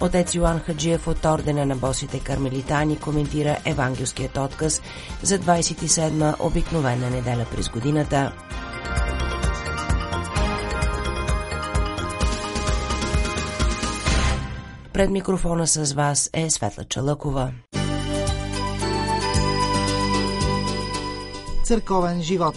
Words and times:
Отец 0.00 0.34
Йоан 0.34 0.60
Хаджиев 0.60 1.08
от 1.08 1.24
Ордена 1.24 1.66
на 1.66 1.76
босите 1.76 2.20
кармелитани 2.20 2.98
коментира 2.98 3.56
евангелският 3.64 4.36
отказ 4.36 4.82
за 5.22 5.38
27-ма 5.38 6.34
обикновена 6.40 7.10
неделя 7.10 7.46
през 7.50 7.68
годината. 7.68 8.32
Пред 14.92 15.10
микрофона 15.10 15.66
с 15.66 15.92
вас 15.92 16.30
е 16.32 16.50
Светла 16.50 16.84
Чалъкова. 16.84 17.52
Църковен 21.64 22.22
живот 22.22 22.56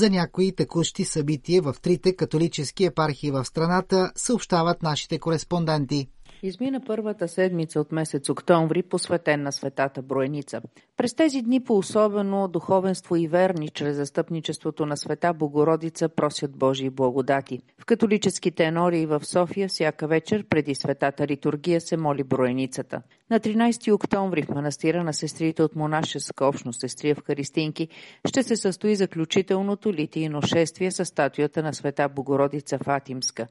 За 0.00 0.10
някои 0.10 0.52
текущи 0.56 1.04
събития 1.04 1.62
в 1.62 1.74
трите 1.82 2.16
католически 2.16 2.84
епархии 2.84 3.30
в 3.30 3.44
страната 3.44 4.12
съобщават 4.16 4.82
нашите 4.82 5.18
кореспонденти– 5.18 6.08
Измина 6.42 6.80
първата 6.86 7.28
седмица 7.28 7.80
от 7.80 7.92
месец 7.92 8.28
октомври, 8.28 8.82
посветен 8.82 9.42
на 9.42 9.52
светата 9.52 10.02
Броеница. 10.02 10.60
През 10.96 11.14
тези 11.14 11.42
дни 11.42 11.60
по 11.60 11.78
особено 11.78 12.48
духовенство 12.48 13.16
и 13.16 13.28
верни, 13.28 13.68
чрез 13.68 13.96
застъпничеството 13.96 14.86
на 14.86 14.96
света 14.96 15.34
Богородица, 15.34 16.08
просят 16.08 16.56
Божии 16.56 16.90
благодати. 16.90 17.60
В 17.78 17.84
католическите 17.84 18.64
енории 18.64 19.06
в 19.06 19.20
София 19.24 19.68
всяка 19.68 20.06
вечер 20.06 20.44
преди 20.44 20.74
светата 20.74 21.26
литургия 21.26 21.80
се 21.80 21.96
моли 21.96 22.24
Броеницата. 22.24 23.02
На 23.30 23.40
13 23.40 23.94
октомври 23.94 24.42
в 24.42 24.48
манастира 24.48 25.04
на 25.04 25.12
сестрите 25.12 25.62
от 25.62 25.76
монашеска 25.76 26.46
общност 26.46 26.80
сестри 26.80 27.14
Харистинки 27.26 27.88
ще 28.28 28.42
се 28.42 28.56
състои 28.56 28.96
заключителното 28.96 29.92
литийно 29.92 30.42
шествие 30.42 30.90
с 30.90 31.04
статуята 31.04 31.62
на 31.62 31.74
света 31.74 32.08
Богородица 32.08 32.78
Фатимска. 32.78 33.46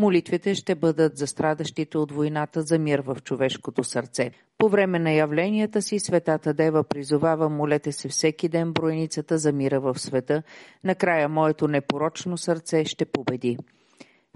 Молитвите 0.00 0.54
ще 0.54 0.74
бъдат 0.74 1.16
за 1.16 1.26
страдащите 1.26 1.98
от 1.98 2.12
войната 2.12 2.62
за 2.62 2.78
мир 2.78 2.98
в 2.98 3.16
човешкото 3.24 3.84
сърце. 3.84 4.30
По 4.58 4.68
време 4.68 4.98
на 4.98 5.12
явленията 5.12 5.82
си 5.82 5.98
Светата 5.98 6.54
Дева 6.54 6.84
призовава 6.84 7.48
молете 7.48 7.92
се 7.92 8.08
всеки 8.08 8.48
ден 8.48 8.72
броеницата 8.72 9.38
за 9.38 9.52
мира 9.52 9.80
в 9.80 9.98
света. 9.98 10.42
Накрая 10.84 11.28
моето 11.28 11.68
непорочно 11.68 12.38
сърце 12.38 12.84
ще 12.84 13.04
победи. 13.04 13.58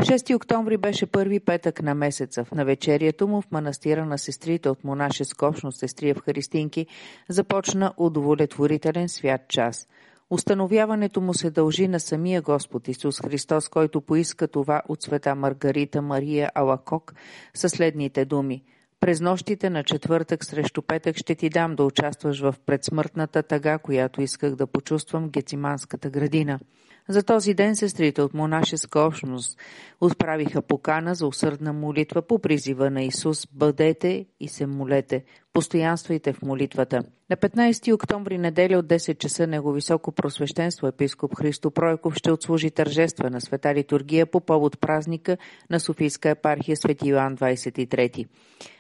6 0.01 0.37
октомври 0.37 0.77
беше 0.77 1.07
първи 1.07 1.41
петък 1.41 1.83
на 1.83 1.95
месеца. 1.95 2.45
В 2.45 2.53
навечерието 2.53 3.29
му 3.29 3.41
в 3.41 3.51
манастира 3.51 4.07
на 4.07 4.19
сестрите 4.19 4.69
от 4.69 4.85
монашеска 4.85 5.47
общност 5.47 5.79
сестри 5.79 6.15
в 6.15 6.23
Харистинки 6.25 6.87
започна 7.29 7.95
удовлетворителен 7.97 9.09
свят 9.09 9.41
час– 9.49 9.89
Установяването 10.33 11.21
му 11.21 11.35
се 11.35 11.51
дължи 11.51 11.89
на 11.89 12.01
самия 12.01 12.43
Господ 12.43 12.89
Исус 12.89 13.21
Христос, 13.21 13.69
който 13.69 14.01
поиска 14.01 14.49
това 14.49 14.83
от 14.89 15.03
света 15.03 15.35
Маргарита 15.35 16.03
Мария 16.03 16.51
Алакок 16.55 17.15
със 17.55 17.73
следните 17.73 18.25
думи. 18.25 18.63
През 19.01 19.21
нощите 19.21 19.71
на 19.71 19.85
четвъртък 19.85 20.45
срещу 20.45 20.83
петък 20.83 21.17
ще 21.17 21.35
ти 21.35 21.49
дам 21.49 21.75
да 21.75 21.85
участваш 21.85 22.41
в 22.41 22.55
предсмъртната 22.67 23.43
тъга, 23.43 23.79
която 23.79 24.23
исках 24.23 24.55
да 24.55 24.67
почувствам 24.67 25.29
Гециманската 25.29 26.11
градина. 26.11 26.59
За 27.09 27.23
този 27.23 27.55
ден 27.55 27.77
сестрите 27.77 28.23
от 28.23 28.35
монашеска 28.35 29.01
общност 29.01 29.59
отправиха 30.01 30.63
покана 30.63 31.15
за 31.15 31.27
усърдна 31.27 31.73
молитва 31.73 32.23
по 32.23 32.39
призива 32.39 32.91
на 32.91 33.03
Исус 33.03 33.47
«Бъдете 33.53 34.27
и 34.41 34.49
се 34.49 34.67
молете». 34.67 35.25
Постоянствайте 35.53 36.33
в 36.33 36.43
молитвата. 36.43 37.03
На 37.33 37.37
15 37.37 37.95
октомври 37.95 38.39
неделя 38.39 38.79
от 38.79 38.87
10 38.87 39.19
часа 39.19 39.47
Него 39.47 39.73
високо 39.73 40.13
просвещенство 40.13 40.87
епископ 40.87 41.37
Христо 41.37 41.71
Пройков 41.71 42.15
ще 42.15 42.33
отслужи 42.33 42.71
тържествена 42.71 43.41
света 43.41 43.75
литургия 43.75 44.27
по 44.27 44.41
повод 44.41 44.81
празника 44.81 45.37
на 45.71 45.81
Софийска 45.81 46.29
епархия 46.29 46.77
Свети 46.77 47.09
Йоан 47.09 47.37
23. 47.37 48.27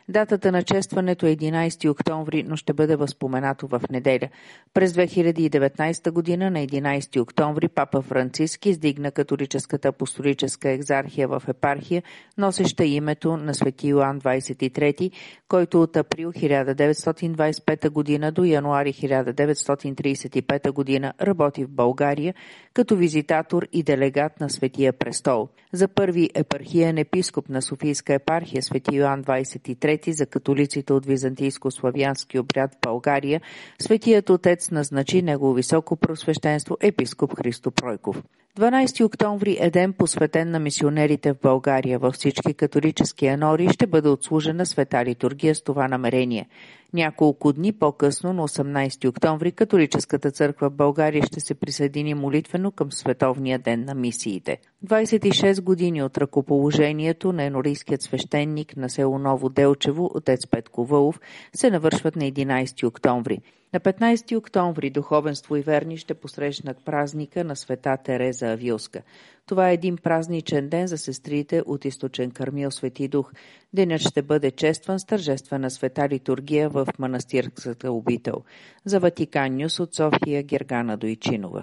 Датата 0.09 0.53
на 0.53 0.63
честването 0.63 1.27
е 1.27 1.37
11 1.37 1.91
октомври, 1.91 2.43
но 2.43 2.57
ще 2.57 2.73
бъде 2.73 2.97
възпоменато 2.97 3.67
в 3.67 3.81
неделя. 3.91 4.29
През 4.75 4.93
2019 4.93 6.11
година 6.11 6.51
на 6.51 6.59
11 6.59 7.21
октомври 7.21 7.69
папа 7.69 8.03
Франциски 8.03 8.69
издигна 8.69 9.11
католическата 9.11 9.89
апостолическа 9.89 10.71
екзархия 10.71 11.29
в 11.29 11.43
епархия, 11.49 12.03
носеща 12.39 12.85
името 12.85 13.37
на 13.37 13.55
свети 13.55 13.89
Йоан 13.89 14.21
23, 14.21 15.11
който 15.49 15.83
от 15.83 15.97
април 15.97 16.33
1925 16.33 17.91
година 17.91 18.33
до 18.33 18.42
януари 18.45 18.93
1935 18.93 20.73
година 20.73 21.13
работи 21.21 21.65
в 21.65 21.71
България 21.71 22.35
като 22.75 22.97
визитатор 22.97 23.67
и 23.73 23.83
делегат 23.83 24.41
на 24.41 24.51
Светия 24.51 24.93
престол. 24.93 25.49
За 25.73 25.89
първи 25.89 26.31
епархиен 26.35 26.99
епископ 26.99 27.49
на 27.49 27.63
Софийска 27.63 28.15
епархия 28.15 28.63
Свети 28.63 28.97
Йоан 28.97 29.25
23 29.25 30.11
за 30.11 30.27
католиците 30.27 30.93
от 30.93 31.07
византийско-славянски 31.07 32.39
обряд 32.39 32.75
в 32.75 32.81
България, 32.83 33.41
Светият 33.79 34.31
Отец 34.31 34.71
назначи 34.71 35.23
негово 35.23 35.55
високо 35.55 35.97
просвещенство 35.97 36.77
епископ 36.81 37.37
Христо 37.39 37.71
Пройков. 37.71 38.23
12 38.59 39.05
октомври 39.05 39.57
е 39.61 39.71
ден 39.71 39.93
посветен 39.93 40.51
на 40.51 40.61
мисионерите 40.61 41.33
в 41.33 41.41
България. 41.43 41.99
Във 41.99 42.15
всички 42.15 42.55
католически 42.55 43.27
анори 43.27 43.69
ще 43.69 43.87
бъде 43.87 44.09
отслужена 44.09 44.67
света 44.67 45.05
литургия 45.05 45.55
с 45.55 45.63
това 45.63 45.89
намерение. 45.89 46.49
Няколко 46.95 47.53
дни 47.53 47.73
по-късно, 47.73 48.33
на 48.33 48.49
18 48.49 49.09
октомври, 49.09 49.53
католическата 49.53 50.31
църква 50.31 50.71
в 50.71 50.75
България 50.75 51.23
ще 51.23 51.41
се 51.41 51.55
присъедини 51.55 52.15
молитвено 52.15 52.71
към 52.71 52.93
Световния 52.93 53.59
ден 53.59 53.85
на 53.85 53.95
мисиите. 53.95 54.59
26 54.87 55.63
години 55.63 56.03
от 56.03 56.19
ръкоположението 56.19 57.33
на 57.33 57.45
енорийският 57.45 58.03
свещеник 58.03 58.77
на 58.77 58.91
село 58.91 59.19
Ново 59.19 59.49
Делчево, 59.49 60.11
отец 60.15 60.47
Петко 60.47 60.85
Вълов, 60.85 61.21
се 61.55 61.71
навършват 61.71 62.17
на 62.17 62.25
11 62.25 62.87
октомври. 62.87 63.39
На 63.73 63.81
15 63.81 64.39
октомври 64.39 64.91
духовенство 64.91 65.57
и 65.57 65.63
верни 65.63 65.99
ще 65.99 66.15
посрещнат 66.15 66.85
празника 66.85 67.45
на 67.45 67.57
света 67.57 67.97
Тереза 68.05 68.47
Авилска. 68.47 69.03
Това 69.47 69.71
е 69.71 69.75
един 69.75 69.97
празничен 69.97 70.69
ден 70.69 70.87
за 70.87 70.99
сестрите 70.99 71.63
от 71.67 71.85
източен 71.85 72.31
Кармил 72.31 72.71
Свети 72.71 73.09
Дух. 73.09 73.33
Денят 73.73 74.01
ще 74.01 74.23
бъде 74.23 74.51
честван 74.51 75.01
с 75.01 75.05
тържествена 75.05 75.71
света 75.71 76.09
литургия 76.09 76.69
в 76.69 76.87
манастирската 76.99 77.93
обител. 77.93 78.45
За 78.85 79.01
Ватикан 79.01 79.57
Нюс 79.57 79.81
от 79.81 79.95
София 79.95 80.43
Гергана 80.43 80.97
Дойчинова. 80.97 81.63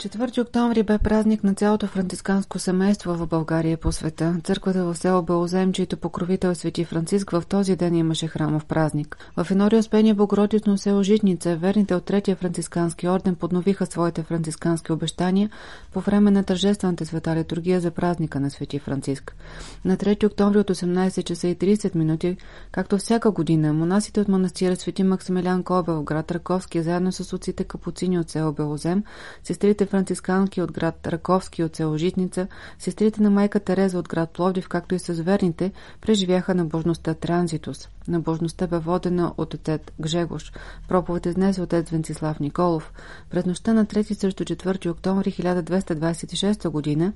4 0.00 0.42
октомври 0.42 0.82
бе 0.82 0.98
празник 0.98 1.44
на 1.44 1.54
цялото 1.54 1.86
францисканско 1.86 2.58
семейство 2.58 3.14
в 3.14 3.26
България 3.26 3.76
по 3.76 3.92
света. 3.92 4.36
Църквата 4.44 4.84
в 4.84 4.94
село 4.94 5.22
Белозем, 5.22 5.72
чието 5.72 5.96
покровител 5.96 6.48
е 6.48 6.54
Свети 6.54 6.84
Франциск, 6.84 7.30
в 7.30 7.42
този 7.48 7.76
ден 7.76 7.94
имаше 7.94 8.26
храмов 8.26 8.64
празник. 8.64 9.18
В 9.36 9.50
Енори 9.50 9.76
Успение 9.76 10.14
Богородично 10.14 10.78
село 10.78 11.02
Житница, 11.02 11.56
верните 11.56 11.94
от 11.94 12.04
Третия 12.04 12.36
францискански 12.36 13.08
орден 13.08 13.34
подновиха 13.34 13.86
своите 13.86 14.22
францискански 14.22 14.92
обещания 14.92 15.50
по 15.92 16.00
време 16.00 16.30
на 16.30 16.44
тържествената 16.44 17.06
света 17.06 17.36
литургия 17.36 17.80
за 17.80 17.90
празника 17.90 18.40
на 18.40 18.50
Свети 18.50 18.78
Франциск. 18.78 19.36
На 19.84 19.96
3 19.96 20.26
октомври 20.26 20.58
от 20.58 20.70
18 20.70 21.24
часа 21.24 21.48
и 21.48 21.56
30 21.56 21.94
минути, 21.94 22.36
както 22.72 22.98
всяка 22.98 23.30
година, 23.30 23.72
монасите 23.72 24.20
от 24.20 24.28
манастира 24.28 24.76
Свети 24.76 25.02
Максимилиан 25.02 25.62
Кобел 25.62 26.02
град 26.02 26.30
Раковски, 26.30 26.82
заедно 26.82 27.12
с 27.12 27.32
отците 27.32 27.64
капуцини 27.64 28.18
от 28.18 28.30
село 28.30 28.52
Белозем, 28.52 29.04
сестрите 29.44 29.89
францисканки 29.90 30.62
от 30.62 30.72
град 30.72 31.06
Раковски 31.06 31.62
от 31.62 31.76
село 31.76 31.98
Житница, 31.98 32.46
сестрите 32.78 33.22
на 33.22 33.30
майка 33.30 33.60
Тереза 33.60 33.98
от 33.98 34.08
град 34.08 34.30
Пловдив, 34.30 34.68
както 34.68 34.94
и 34.94 34.98
с 34.98 35.12
верните, 35.12 35.72
преживяха 36.00 36.54
набожността 36.54 37.14
Транзитус. 37.14 37.88
Набожността 38.10 38.66
бе 38.66 38.78
водена 38.78 39.34
от 39.36 39.54
отец 39.54 39.82
Гжегош. 40.02 40.52
Проповед 40.88 41.26
изнесе 41.26 41.62
отец 41.62 41.90
Венцислав 41.90 42.40
Николов. 42.40 42.92
През 43.30 43.46
нощта 43.46 43.74
на 43.74 43.86
3 43.86 44.14
срещу 44.14 44.44
4 44.44 44.90
октомври 44.90 45.32
1226 45.32 46.68
година 46.68 47.12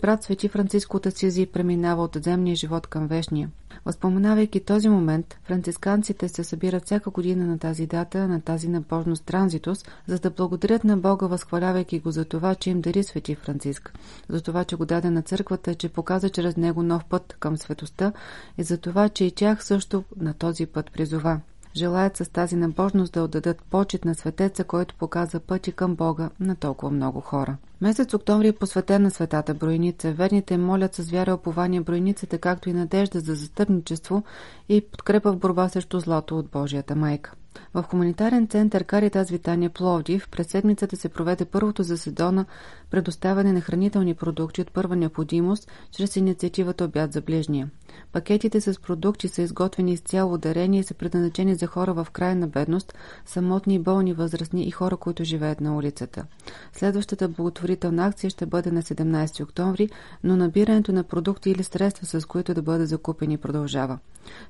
брат 0.00 0.22
Свети 0.22 0.48
Франциско 0.48 0.96
от 0.96 1.06
Асизи 1.06 1.46
преминава 1.46 2.02
от 2.02 2.16
земния 2.22 2.56
живот 2.56 2.86
към 2.86 3.06
вечния. 3.06 3.50
Възпоменавайки 3.84 4.60
този 4.60 4.88
момент, 4.88 5.38
францисканците 5.44 6.28
се 6.28 6.44
събират 6.44 6.84
всяка 6.84 7.10
година 7.10 7.46
на 7.46 7.58
тази 7.58 7.86
дата, 7.86 8.28
на 8.28 8.40
тази 8.40 8.68
набожност 8.68 9.24
Транзитус, 9.24 9.84
за 10.06 10.18
да 10.18 10.30
благодарят 10.30 10.84
на 10.84 10.96
Бога, 10.96 11.26
възхвалявайки 11.26 11.98
го 11.98 12.10
за 12.10 12.24
това, 12.24 12.54
че 12.54 12.70
им 12.70 12.80
дари 12.80 13.02
Свети 13.02 13.34
Франциск, 13.34 13.92
за 14.28 14.40
това, 14.40 14.64
че 14.64 14.76
го 14.76 14.86
даде 14.86 15.10
на 15.10 15.22
църквата, 15.22 15.74
че 15.74 15.88
показа 15.88 16.28
чрез 16.28 16.56
него 16.56 16.82
нов 16.82 17.04
път 17.04 17.36
към 17.40 17.56
светостта 17.56 18.12
и 18.58 18.62
за 18.62 18.78
това, 18.78 19.08
че 19.08 19.24
и 19.24 19.30
тях 19.30 19.64
също 19.64 20.04
на 20.16 20.34
този 20.38 20.66
път 20.66 20.92
призова. 20.92 21.40
Желаят 21.76 22.16
с 22.16 22.28
тази 22.28 22.56
набожност 22.56 23.12
да 23.12 23.22
отдадат 23.22 23.62
почет 23.70 24.04
на 24.04 24.14
светеца, 24.14 24.64
който 24.64 24.94
показа 24.94 25.40
пъти 25.40 25.72
към 25.72 25.94
Бога 25.94 26.30
на 26.40 26.56
толкова 26.56 26.92
много 26.92 27.20
хора. 27.20 27.56
Месец 27.80 28.14
октомври 28.14 28.48
е 28.48 28.52
посветен 28.52 29.02
на 29.02 29.10
светата 29.10 29.54
Броеница. 29.54 30.12
Верните 30.12 30.58
молят 30.58 30.94
с 30.94 31.10
вяра 31.10 31.30
и 31.30 31.34
опование 31.34 31.80
Броеницата, 31.80 32.38
както 32.38 32.68
и 32.68 32.72
надежда 32.72 33.20
за 33.20 33.34
застъпничество 33.34 34.22
и 34.68 34.80
подкрепа 34.80 35.32
в 35.32 35.38
борба 35.38 35.68
срещу 35.68 36.00
злото 36.00 36.38
от 36.38 36.46
Божията 36.46 36.96
майка. 36.96 37.32
В 37.74 37.82
хуманитарен 37.82 38.48
център 38.48 38.84
Каритас 38.84 39.30
Витания 39.30 39.70
Пловдив 39.70 40.28
през 40.28 40.46
седмицата 40.46 40.96
се 40.96 41.08
проведе 41.08 41.44
първото 41.44 41.82
заседона 41.82 42.44
предоставяне 42.90 43.52
на 43.52 43.60
хранителни 43.60 44.14
продукти 44.14 44.60
от 44.60 44.72
първа 44.72 44.96
необходимост 44.96 45.70
чрез 45.90 46.16
инициативата 46.16 46.84
Обяд 46.84 47.12
за 47.12 47.20
ближния. 47.20 47.70
Пакетите 48.12 48.60
с 48.60 48.80
продукти 48.80 49.28
са 49.28 49.42
изготвени 49.42 49.92
изцяло 49.92 50.38
дарени 50.38 50.78
и 50.78 50.82
са 50.82 50.94
предназначени 50.94 51.54
за 51.54 51.66
хора 51.66 51.94
в 51.94 52.06
крайна 52.12 52.48
бедност, 52.48 52.94
самотни, 53.26 53.78
болни, 53.78 54.12
възрастни 54.12 54.64
и 54.64 54.70
хора, 54.70 54.96
които 54.96 55.24
живеят 55.24 55.60
на 55.60 55.76
улицата. 55.76 56.24
Следващата 56.72 57.28
благотворителна 57.28 58.06
акция 58.06 58.30
ще 58.30 58.46
бъде 58.46 58.70
на 58.70 58.82
17 58.82 59.42
октомври, 59.42 59.90
но 60.24 60.36
набирането 60.36 60.92
на 60.92 61.04
продукти 61.04 61.50
или 61.50 61.62
средства, 61.62 62.20
с 62.20 62.26
които 62.26 62.54
да 62.54 62.62
бъдат 62.62 62.88
закупени, 62.88 63.38
продължава. 63.38 63.98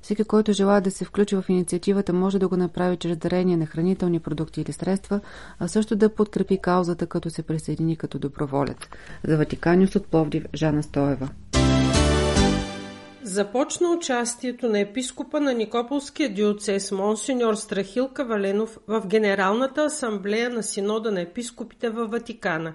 Всеки, 0.01 0.23
който 0.23 0.53
желая 0.53 0.81
да 0.81 0.91
се 0.91 1.05
включи 1.05 1.35
в 1.35 1.45
инициативата, 1.49 2.13
може 2.13 2.39
да 2.39 2.47
го 2.47 2.57
направи 2.57 2.97
чрез 2.97 3.17
дарение 3.17 3.57
на 3.57 3.65
хранителни 3.65 4.19
продукти 4.19 4.61
или 4.61 4.71
средства, 4.71 5.19
а 5.59 5.67
също 5.67 5.95
да 5.95 6.15
подкрепи 6.15 6.57
каузата, 6.57 7.07
като 7.07 7.29
се 7.29 7.43
присъедини 7.43 7.95
като 7.95 8.19
доброволец. 8.19 8.77
За 9.27 9.37
Ватиканиус 9.37 9.95
от 9.95 10.07
Пловдив, 10.07 10.45
Жана 10.55 10.83
Стоева. 10.83 11.29
Започна 13.27 13.91
участието 13.91 14.69
на 14.69 14.79
епископа 14.79 15.39
на 15.39 15.53
Никополския 15.53 16.33
диоцес 16.33 16.91
Монсеньор 16.91 17.55
Страхил 17.55 18.07
Каваленов 18.07 18.77
в 18.87 19.07
Генералната 19.07 19.83
асамблея 19.83 20.49
на 20.49 20.63
Синода 20.63 21.11
на 21.11 21.21
епископите 21.21 21.89
във 21.89 22.11
Ватикана. 22.11 22.73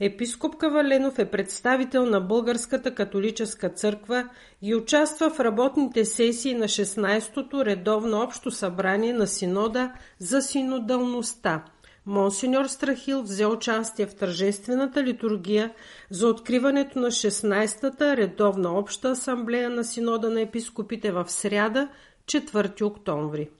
Епископ 0.00 0.56
Каваленов 0.56 1.18
е 1.18 1.30
представител 1.30 2.06
на 2.06 2.20
Българската 2.20 2.94
католическа 2.94 3.68
църква 3.68 4.28
и 4.62 4.74
участва 4.74 5.30
в 5.30 5.40
работните 5.40 6.04
сесии 6.04 6.54
на 6.54 6.64
16-то 6.64 7.64
редовно 7.64 8.20
общо 8.20 8.50
събрание 8.50 9.12
на 9.12 9.26
Синода 9.26 9.92
за 10.18 10.42
синодалността. 10.42 11.64
Монсеньор 12.06 12.66
Страхил 12.66 13.22
взе 13.22 13.46
участие 13.46 14.06
в 14.06 14.14
тържествената 14.14 15.02
литургия 15.02 15.70
за 16.10 16.28
откриването 16.28 16.98
на 16.98 17.06
16-та 17.06 18.16
редовна 18.16 18.78
обща 18.78 19.10
асамблея 19.10 19.70
на 19.70 19.84
Синода 19.84 20.30
на 20.30 20.40
епископите 20.40 21.12
в 21.12 21.24
сряда, 21.28 21.88
4 22.26 22.82
октомври. 22.82 23.50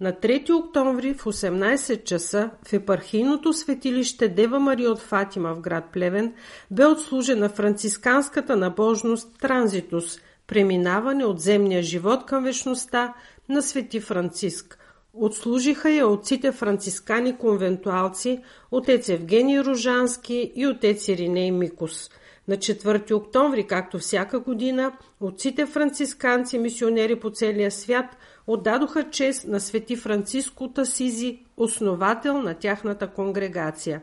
На 0.00 0.12
3 0.12 0.54
октомври 0.54 1.14
в 1.14 1.24
18 1.24 2.04
часа 2.04 2.50
в 2.68 2.72
епархийното 2.72 3.52
светилище 3.52 4.28
Дева 4.28 4.58
Мария 4.58 4.90
от 4.90 5.00
Фатима 5.00 5.54
в 5.54 5.60
град 5.60 5.84
Плевен 5.92 6.34
бе 6.70 6.86
отслужена 6.86 7.48
францисканската 7.48 8.56
набожност 8.56 9.38
Транзитус– 9.38 10.18
преминаване 10.46 11.24
от 11.24 11.40
земния 11.40 11.82
живот 11.82 12.26
към 12.26 12.44
вечността 12.44 13.14
на 13.48 13.62
свети 13.62 14.00
Франциск– 14.00 14.78
Отслужиха 15.14 15.90
я 15.90 16.06
отците 16.06 16.52
францискани 16.52 17.36
конвентуалци, 17.36 18.42
отец 18.70 19.08
Евгений 19.08 19.60
Ружански 19.60 20.52
и 20.54 20.64
отец 20.64 21.08
Ириней 21.08 21.50
Микус. 21.50 22.10
На 22.48 22.56
4 22.56 23.14
октомври, 23.14 23.66
както 23.66 23.98
всяка 23.98 24.40
година, 24.40 24.92
отците 25.20 25.66
францисканци 25.66 26.58
мисионери 26.58 27.16
по 27.16 27.30
целия 27.30 27.70
свят 27.70 28.16
отдадоха 28.46 29.10
чест 29.10 29.46
на 29.46 29.60
свети 29.60 29.96
Франциско 29.96 30.72
Тасизи, 30.72 31.38
основател 31.56 32.42
на 32.42 32.54
тяхната 32.54 33.06
конгрегация. 33.06 34.02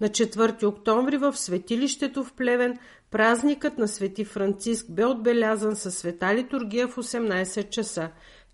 На 0.00 0.08
4 0.08 0.64
октомври 0.64 1.16
в 1.16 1.36
светилището 1.36 2.24
в 2.24 2.32
Плевен 2.32 2.78
празникът 3.10 3.78
на 3.78 3.88
свети 3.88 4.24
Франциск 4.24 4.86
бе 4.90 5.04
отбелязан 5.04 5.76
със 5.76 5.98
света 5.98 6.34
литургия 6.34 6.88
в 6.88 6.96
18 6.96 7.70
часа. 7.70 8.10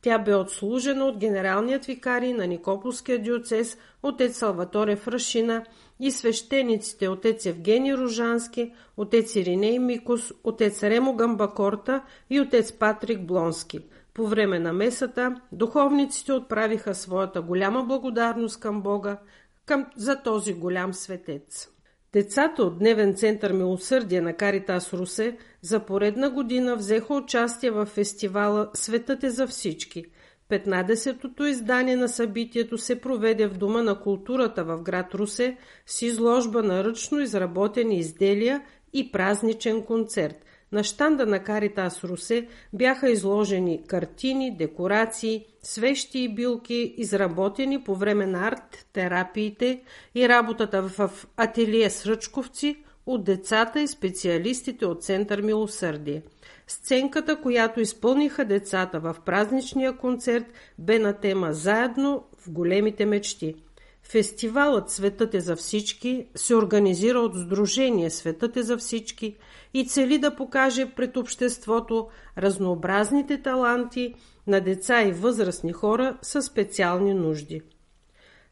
Тя 0.06 0.19
бе 0.19 0.35
отслужена 0.35 1.05
от 1.05 1.17
генералният 1.17 1.85
викарий 1.85 2.32
на 2.32 2.47
Никополския 2.47 3.19
диоцес 3.19 3.79
отец 4.03 4.37
Салваторе 4.37 4.97
Фрашина 4.97 5.64
и 6.00 6.11
свещениците 6.11 7.08
отец 7.08 7.47
Евгений 7.47 7.94
Ружански, 7.94 8.73
отец 8.97 9.37
Ириней 9.37 9.79
Микос, 9.79 10.32
отец 10.44 10.82
Ремо 10.82 11.14
Гамбакорта 11.17 12.03
и 12.31 12.41
отец 12.41 12.73
Патрик 12.73 13.20
Блонски. 13.26 13.81
По 14.14 14.26
време 14.26 14.58
на 14.58 14.73
месата 14.73 15.41
духовниците 15.53 16.32
отправиха 16.32 16.94
своята 16.94 17.43
голяма 17.43 17.85
благодарност 17.85 18.61
към 18.61 18.82
Бога 18.82 19.19
към, 19.64 19.87
за 19.97 20.23
този 20.23 20.55
голям 20.55 20.94
светец. 20.94 21.69
Децата 22.12 22.62
от 22.62 22.79
Дневен 22.79 23.14
център 23.14 23.53
Милосърдие 23.53 24.20
на 24.20 24.32
Каритас 24.32 24.93
Русе 24.93 25.37
за 25.67 25.81
поредна 25.81 26.31
година 26.31 26.77
взеха 26.77 27.15
участие 27.15 27.71
в 27.71 27.87
фестивала 27.87 28.71
Светът 28.75 29.25
е 29.25 29.31
за 29.31 29.47
всички. 29.47 30.05
15-тото 30.51 31.45
издание 31.45 31.97
на 31.97 32.09
събитието 32.09 32.79
се 32.79 33.01
проведе 33.01 33.47
в 33.47 33.59
Дома 33.59 33.83
на 33.83 34.01
културата 34.01 34.65
в 34.65 34.83
град 34.83 35.15
Русе 35.15 35.57
с 35.87 36.03
изложба 36.03 36.63
на 36.63 36.85
ръчно 36.85 37.21
изработени 37.21 37.99
изделия 37.99 38.63
и 38.93 39.13
празничен 39.13 39.83
концерт. 39.83 40.37
На 40.73 40.85
щанда 40.85 41.27
на 41.27 41.43
Каритас 41.43 42.05
Русе 42.05 42.49
бяха 42.73 43.11
изложени 43.11 43.83
картини, 43.87 44.57
декорации, 44.57 45.47
свещи 45.63 46.19
и 46.19 46.35
билки, 46.35 46.95
изработени 46.97 47.85
по 47.85 47.95
време 47.95 48.27
на 48.27 48.49
арт-терапиите 48.49 49.81
и 50.15 50.29
работата 50.29 50.83
в 50.83 51.11
ателие 51.37 51.91
с 51.91 52.07
ръчковци 52.07 52.77
от 53.06 53.25
децата 53.25 53.81
и 53.81 53.87
специалистите 53.87 54.87
от 54.87 55.03
Център 55.03 55.41
Милосърдие. 55.41 56.23
Сценката, 56.67 57.41
която 57.41 57.81
изпълниха 57.81 58.44
децата 58.44 59.00
в 59.00 59.17
празничния 59.26 59.97
концерт, 59.97 60.47
бе 60.79 60.99
на 60.99 61.12
тема 61.12 61.53
«Заедно 61.53 62.25
в 62.38 62.50
големите 62.50 63.06
мечти». 63.06 63.55
Фестивалът 64.03 64.91
Светът 64.91 65.35
е 65.35 65.41
за 65.41 65.56
всички 65.56 66.26
се 66.35 66.55
организира 66.55 67.19
от 67.20 67.35
Сдружение 67.35 68.11
Светът 68.11 68.56
е 68.56 68.62
за 68.62 68.76
всички 68.76 69.37
и 69.75 69.87
цели 69.87 70.19
да 70.19 70.37
покаже 70.37 70.91
пред 70.97 71.17
обществото 71.17 72.08
разнообразните 72.38 73.43
таланти 73.43 74.15
на 74.46 74.60
деца 74.60 75.03
и 75.03 75.13
възрастни 75.13 75.72
хора 75.72 76.19
със 76.22 76.44
специални 76.44 77.15
нужди. 77.15 77.63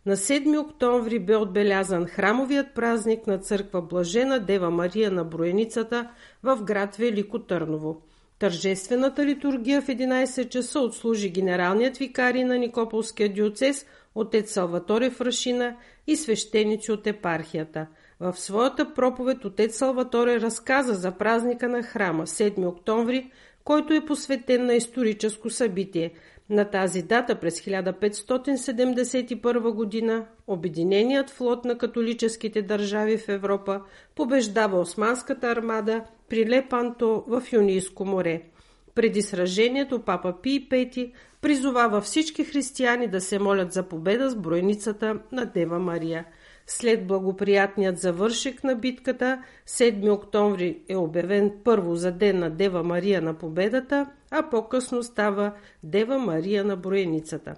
На 0.06 0.16
7 0.16 0.60
октомври 0.60 1.18
бе 1.18 1.36
отбелязан 1.36 2.06
храмовият 2.06 2.74
празник 2.74 3.26
на 3.26 3.38
църква 3.38 3.82
Блажена 3.82 4.40
Дева 4.40 4.70
Мария 4.70 5.10
на 5.10 5.24
Броеницата 5.24 6.10
в 6.42 6.62
град 6.62 6.96
Велико 6.96 7.38
Търново. 7.38 8.02
Тържествената 8.38 9.26
литургия 9.26 9.82
в 9.82 9.86
11 9.86 10.48
часа 10.48 10.80
отслужи 10.80 11.28
генералният 11.28 11.96
викарий 11.96 12.44
на 12.44 12.58
Никополския 12.58 13.32
диоцес 13.32 13.86
отец 14.14 14.52
Салваторе 14.52 15.10
Фрашина 15.10 15.76
и 16.06 16.16
свещеници 16.16 16.92
от 16.92 17.06
епархията. 17.06 17.86
В 18.20 18.34
своята 18.36 18.94
проповед 18.94 19.44
отец 19.44 19.76
Салваторе 19.76 20.40
разказа 20.40 20.94
за 20.94 21.12
празника 21.12 21.68
на 21.68 21.82
храма 21.82 22.26
7 22.26 22.68
октомври, 22.68 23.30
който 23.64 23.94
е 23.94 24.04
посветен 24.04 24.66
на 24.66 24.74
историческо 24.74 25.50
събитие. 25.50 26.12
На 26.54 26.64
тази 26.64 27.02
дата 27.02 27.34
през 27.34 27.60
1571 27.60 29.72
година 29.72 30.26
Обединеният 30.46 31.30
флот 31.30 31.64
на 31.64 31.78
католическите 31.78 32.62
държави 32.62 33.18
в 33.18 33.28
Европа 33.28 33.80
побеждава 34.14 34.80
Османската 34.80 35.48
армада 35.48 36.04
при 36.28 36.50
Лепанто 36.50 37.24
в 37.26 37.42
Юнийско 37.52 38.04
море. 38.04 38.42
Преди 38.94 39.22
сражението 39.22 40.02
папа 40.02 40.34
Пий 40.42 40.68
Пети 40.68 41.12
призовава 41.40 42.00
всички 42.00 42.44
християни 42.44 43.08
да 43.08 43.20
се 43.20 43.38
молят 43.38 43.72
за 43.72 43.82
победа 43.82 44.30
с 44.30 44.36
броеницата 44.36 45.18
на 45.32 45.44
Дева 45.44 45.78
Мария– 45.78 46.24
след 46.66 47.06
благоприятният 47.06 47.98
завършек 47.98 48.64
на 48.64 48.74
битката, 48.74 49.42
7 49.68 50.12
октомври 50.12 50.78
е 50.88 50.96
обявен 50.96 51.52
първо 51.64 51.96
за 51.96 52.12
ден 52.12 52.38
на 52.38 52.50
Дева 52.50 52.82
Мария 52.82 53.22
на 53.22 53.34
победата, 53.34 54.06
а 54.36 54.50
по-късно 54.50 55.02
става 55.02 55.52
Дева 55.82 56.18
Мария 56.18 56.64
на 56.64 56.76
броеницата. 56.76 57.54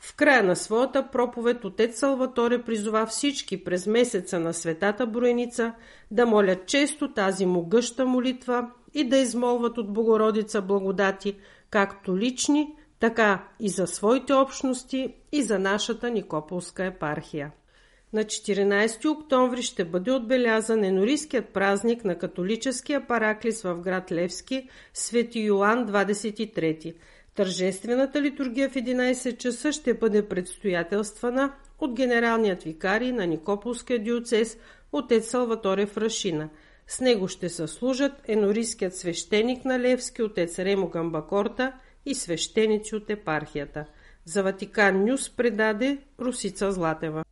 В 0.00 0.16
края 0.16 0.42
на 0.42 0.56
своята 0.56 1.08
проповед 1.10 1.64
отец 1.64 1.98
Салваторе 1.98 2.62
призова 2.62 3.06
всички 3.06 3.64
през 3.64 3.86
месеца 3.86 4.40
на 4.40 4.54
Светата 4.54 5.06
Броеница 5.06 5.72
да 6.10 6.26
молят 6.26 6.66
често 6.66 7.12
тази 7.12 7.46
могъща 7.46 8.06
молитва 8.06 8.70
и 8.94 9.08
да 9.08 9.16
измолват 9.16 9.78
от 9.78 9.92
Богородица 9.92 10.62
благодати, 10.62 11.36
както 11.70 12.18
лични, 12.18 12.76
така 13.00 13.48
и 13.60 13.68
за 13.68 13.86
своите 13.86 14.34
общности 14.34 15.14
и 15.32 15.42
за 15.42 15.58
нашата 15.58 16.10
Никополска 16.10 16.84
епархия. 16.84 17.52
На 18.12 18.24
14 18.24 19.10
октомври 19.10 19.62
ще 19.62 19.84
бъде 19.84 20.12
отбелязан 20.12 20.84
енорийският 20.84 21.48
празник 21.48 22.04
на 22.04 22.18
католическия 22.18 23.06
параклис 23.06 23.62
в 23.62 23.80
град 23.80 24.12
Левски, 24.12 24.68
Свети 24.94 25.40
Йоан 25.40 25.86
23. 25.86 26.94
Тържествената 27.34 28.22
литургия 28.22 28.70
в 28.70 28.74
11 28.74 29.36
часа 29.36 29.72
ще 29.72 29.94
бъде 29.94 30.28
предстоятелствана 30.28 31.52
от 31.78 31.94
генералният 31.94 32.62
викарий 32.62 33.12
на 33.12 33.26
Никополския 33.26 33.98
диоцес 33.98 34.58
отец 34.92 35.28
Салваторе 35.30 35.86
Фрашина. 35.86 36.48
С 36.86 37.00
него 37.00 37.28
ще 37.28 37.48
съслужат 37.48 38.12
енорийският 38.28 38.96
свещеник 38.96 39.64
на 39.64 39.78
Левски 39.78 40.22
отец 40.22 40.58
Ремо 40.58 40.88
Гамбакорта 40.88 41.72
и 42.06 42.14
свещеници 42.14 42.94
от 42.94 43.10
епархията. 43.10 43.84
За 44.24 44.42
Ватикан 44.42 45.04
Нюс 45.04 45.30
предаде 45.30 45.98
Русица 46.20 46.72
Златева. 46.72 47.24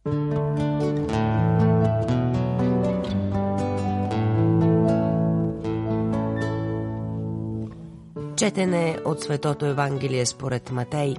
Четене 8.36 8.98
от 9.04 9.20
Светото 9.20 9.66
Евангелие 9.66 10.26
според 10.26 10.70
Матей. 10.70 11.14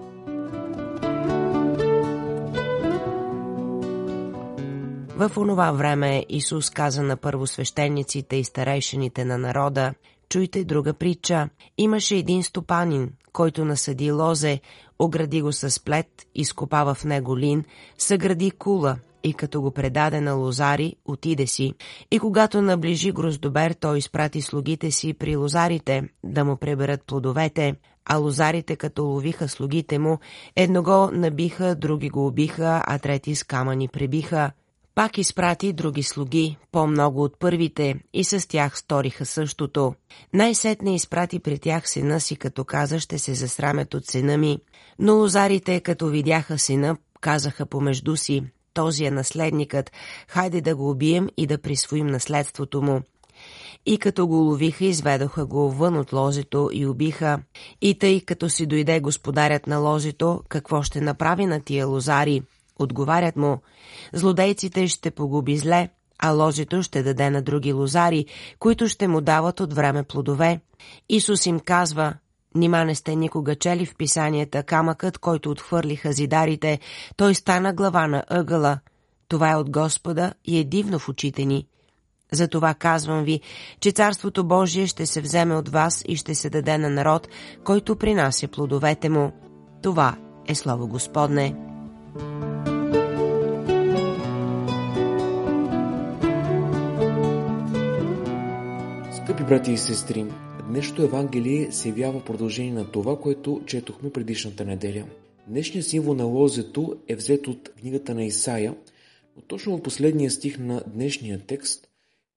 В 5.16 5.32
онова 5.38 5.72
време 5.72 6.26
Исус 6.30 6.70
каза 6.70 7.04
на 7.04 7.18
първосвещениците 7.18 8.36
и 8.36 8.44
старейшините 8.44 9.26
на 9.26 9.38
народа, 9.38 9.94
чуйте 10.30 10.64
друга 10.64 10.94
притча. 10.94 11.50
Имаше 11.78 12.16
един 12.16 12.44
стопанин, 12.44 13.12
който 13.34 13.66
насъди 13.66 14.12
лозе, 14.12 14.62
огради 15.00 15.42
го 15.42 15.54
с 15.54 15.84
плет, 15.84 16.08
изкопава 16.36 16.94
в 16.94 17.06
него 17.06 17.38
лин, 17.38 17.64
съгради 17.98 18.52
кула 18.52 18.98
и 19.28 19.34
като 19.34 19.62
го 19.62 19.72
предаде 19.72 20.22
на 20.22 20.34
лозари, 20.34 20.96
отиде 21.06 21.48
си. 21.48 21.74
И 22.12 22.20
когато 22.20 22.62
наближи 22.62 23.12
гроздобер, 23.12 23.72
той 23.72 23.98
изпрати 23.98 24.42
слугите 24.42 24.92
си 24.92 25.14
при 25.14 25.36
лозарите 25.36 26.04
да 26.24 26.46
му 26.46 26.58
преберат 26.58 27.04
плодовете, 27.08 27.76
а 28.06 28.18
лозарите, 28.18 28.76
като 28.76 29.04
ловиха 29.04 29.50
слугите 29.50 30.00
му, 30.00 30.20
едно 30.56 30.84
го 30.84 31.10
набиха, 31.12 31.76
други 31.76 32.10
го 32.10 32.28
убиха, 32.28 32.84
а 32.88 33.00
трети 33.00 33.36
с 33.36 33.44
камъни 33.44 33.88
пребиха. 33.88 34.52
Пак 34.96 35.18
изпрати 35.18 35.74
други 35.74 36.04
слуги, 36.04 36.58
по-много 36.72 37.24
от 37.24 37.40
първите, 37.40 37.96
и 38.14 38.24
с 38.24 38.48
тях 38.48 38.78
сториха 38.78 39.26
същото. 39.26 39.94
Най-сетне 40.34 40.96
изпрати 40.96 41.40
при 41.40 41.60
тях 41.60 41.90
сина 41.90 42.22
си, 42.22 42.36
като 42.36 42.64
каза, 42.64 43.00
ще 43.00 43.20
се 43.20 43.34
засрамят 43.34 43.94
от 43.94 44.06
сина 44.06 44.38
ми. 44.38 44.58
Но 45.00 45.16
лозарите, 45.16 45.80
като 45.80 46.08
видяха 46.08 46.60
сина, 46.60 46.98
казаха 47.22 47.66
помежду 47.66 48.16
си, 48.18 48.44
този 48.78 49.06
е 49.06 49.12
наследникът, 49.12 49.92
хайде 50.28 50.62
да 50.62 50.76
го 50.76 50.90
убием 50.90 51.28
и 51.38 51.48
да 51.48 51.58
присвоим 51.58 52.08
наследството 52.08 52.82
му. 52.82 53.02
И 53.86 53.98
като 53.98 54.28
го 54.28 54.36
ловиха, 54.36 54.86
изведоха 54.86 55.46
го 55.46 55.72
вън 55.72 55.98
от 55.98 56.14
ложето 56.14 56.70
и 56.74 56.86
убиха. 56.86 57.40
И 57.82 58.00
тъй, 58.00 58.22
като 58.22 58.50
си 58.50 58.66
дойде 58.66 59.00
господарят 59.00 59.68
на 59.68 59.78
ложето, 59.78 60.42
какво 60.50 60.84
ще 60.84 61.02
направи 61.02 61.46
на 61.46 61.62
тия 61.62 61.88
лозари? 61.88 62.42
Отговарят 62.80 63.36
му, 63.36 63.58
злодейците 64.14 64.88
ще 64.88 65.12
погуби 65.12 65.58
зле, 65.58 65.90
а 66.20 66.32
ложето 66.32 66.84
ще 66.84 67.04
даде 67.04 67.30
на 67.30 67.42
други 67.42 67.74
лозари, 67.74 68.26
които 68.60 68.88
ще 68.88 69.08
му 69.08 69.22
дават 69.22 69.60
от 69.60 69.74
време 69.74 70.04
плодове. 70.04 70.60
Исус 71.10 71.46
им 71.46 71.60
казва, 71.60 72.14
Нима 72.58 72.84
не 72.84 72.96
сте 72.96 73.16
никога 73.16 73.56
чели 73.56 73.86
в 73.86 73.96
писанията 73.96 74.64
камъкът, 74.64 75.18
който 75.18 75.52
отхвърлиха 75.52 76.12
зидарите, 76.12 76.80
той 77.16 77.36
стана 77.36 77.74
глава 77.74 78.08
на 78.08 78.24
ъгъла. 78.30 78.80
Това 79.28 79.52
е 79.52 79.56
от 79.56 79.70
Господа 79.70 80.34
и 80.46 80.60
е 80.60 80.64
дивно 80.64 81.00
в 81.00 81.10
очите 81.10 81.46
ни. 81.46 81.68
Затова 82.32 82.74
казвам 82.74 83.24
ви, 83.24 83.42
че 83.80 83.92
Царството 83.92 84.44
Божие 84.44 84.88
ще 84.88 85.06
се 85.06 85.22
вземе 85.22 85.56
от 85.56 85.70
вас 85.70 86.04
и 86.08 86.16
ще 86.16 86.36
се 86.36 86.50
даде 86.50 86.78
на 86.78 86.90
народ, 86.90 87.28
който 87.64 87.96
принася 87.96 88.48
плодовете 88.48 89.10
му. 89.10 89.32
Това 89.84 90.16
е 90.48 90.56
Слово 90.56 90.88
Господне. 90.88 91.56
Скъпи 99.12 99.44
брати 99.44 99.72
и 99.72 99.78
сестри, 99.78 100.26
Днешното 100.68 101.04
Евангелие 101.04 101.72
се 101.72 101.90
явява 101.90 102.26
продължение 102.26 102.74
на 102.74 102.92
това, 102.92 103.20
което 103.20 103.62
четохме 103.66 104.10
предишната 104.10 104.66
неделя. 104.66 105.06
Днешният 105.48 105.88
символ 105.88 106.14
на 106.14 106.26
лозето 106.26 106.98
е 107.08 107.16
взет 107.16 107.48
от 107.48 107.70
книгата 107.80 108.16
на 108.16 108.26
Исаия, 108.26 108.76
но 109.36 109.42
точно 109.42 109.78
в 109.78 109.84
последния 109.84 110.32
стих 110.32 110.60
на 110.60 110.84
днешния 110.88 111.40
текст 111.48 111.88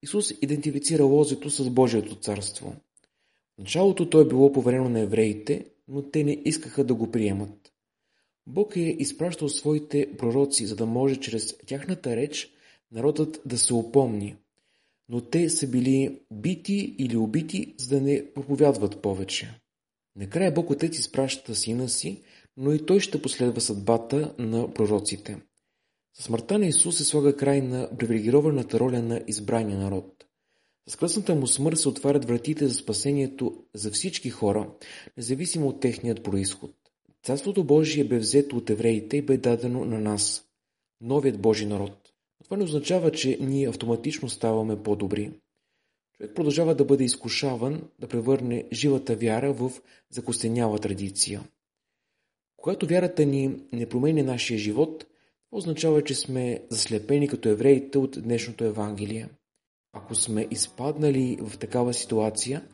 Исус 0.02 0.30
идентифицира 0.42 1.04
лозето 1.04 1.50
с 1.50 1.70
Божието 1.70 2.14
царство. 2.14 2.74
В 3.56 3.58
началото 3.58 4.10
то 4.10 4.20
е 4.20 4.28
било 4.28 4.52
поверено 4.52 4.88
на 4.88 5.00
евреите, 5.00 5.66
но 5.88 6.02
те 6.02 6.24
не 6.24 6.42
искаха 6.44 6.84
да 6.84 6.94
го 6.94 7.10
приемат. 7.10 7.72
Бог 8.46 8.76
е 8.76 8.96
изпращал 8.98 9.48
своите 9.48 10.08
пророци, 10.18 10.66
за 10.66 10.76
да 10.76 10.86
може 10.86 11.16
чрез 11.16 11.56
тяхната 11.66 12.16
реч 12.16 12.50
народът 12.92 13.42
да 13.46 13.58
се 13.58 13.74
опомни– 13.74 14.36
но 15.10 15.20
те 15.20 15.50
са 15.50 15.66
били 15.66 16.18
бити 16.32 16.94
или 16.98 17.16
убити, 17.16 17.74
за 17.78 17.88
да 17.88 18.00
не 18.00 18.32
проповядват 18.34 19.02
повече. 19.02 19.60
Накрая 20.16 20.52
Бог 20.52 20.70
Отец 20.70 20.98
изпраща 20.98 21.54
сина 21.54 21.88
си, 21.88 22.22
но 22.56 22.72
и 22.72 22.86
той 22.86 23.00
ще 23.00 23.22
последва 23.22 23.60
съдбата 23.60 24.34
на 24.38 24.74
пророците. 24.74 25.38
Със 26.16 26.24
смъртта 26.24 26.58
на 26.58 26.66
Исус 26.66 26.96
се 26.96 27.04
слага 27.04 27.36
край 27.36 27.60
на 27.60 27.90
привилегированата 27.98 28.80
роля 28.80 29.02
на 29.02 29.20
избрания 29.26 29.78
народ. 29.78 30.24
С 30.88 30.96
кръсната 30.96 31.34
му 31.34 31.46
смърт 31.46 31.78
се 31.78 31.88
отварят 31.88 32.24
вратите 32.24 32.68
за 32.68 32.74
спасението 32.74 33.64
за 33.74 33.90
всички 33.90 34.30
хора, 34.30 34.70
независимо 35.16 35.68
от 35.68 35.80
техният 35.80 36.22
происход. 36.22 36.70
Царството 37.22 37.64
Божие 37.64 38.04
бе 38.04 38.18
взето 38.18 38.56
от 38.56 38.70
евреите 38.70 39.16
и 39.16 39.22
бе 39.22 39.36
дадено 39.36 39.84
на 39.84 40.00
нас, 40.00 40.44
новият 41.00 41.40
Божи 41.40 41.66
народ. 41.66 42.09
Това 42.50 42.58
не 42.58 42.64
означава, 42.64 43.12
че 43.12 43.38
ние 43.40 43.68
автоматично 43.68 44.28
ставаме 44.28 44.82
по-добри. 44.82 45.32
Човек 46.16 46.34
продължава 46.34 46.74
да 46.74 46.84
бъде 46.84 47.04
изкушаван 47.04 47.82
да 47.98 48.08
превърне 48.08 48.64
живата 48.72 49.16
вяра 49.16 49.52
в 49.52 49.72
закостеняла 50.10 50.78
традиция. 50.78 51.42
Когато 52.56 52.86
вярата 52.86 53.24
ни 53.24 53.56
не 53.72 53.88
променя 53.88 54.22
нашия 54.22 54.58
живот, 54.58 54.98
това 54.98 55.58
означава, 55.58 56.04
че 56.04 56.14
сме 56.14 56.62
заслепени 56.70 57.28
като 57.28 57.48
евреите 57.48 57.98
от 57.98 58.22
днешното 58.22 58.64
Евангелие. 58.64 59.28
Ако 59.92 60.14
сме 60.14 60.46
изпаднали 60.50 61.38
в 61.40 61.58
такава 61.58 61.94
ситуация, 61.94 62.64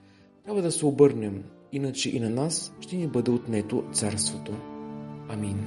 трябва 0.45 0.63
да 0.63 0.73
се 0.73 0.87
обърнем, 0.87 1.45
иначе 1.73 2.11
и 2.11 2.21
на 2.21 2.31
нас 2.31 2.73
ще 2.81 2.97
ни 2.97 3.07
бъде 3.07 3.31
отнето 3.31 3.85
царството. 3.93 4.53
Амин. 5.29 5.67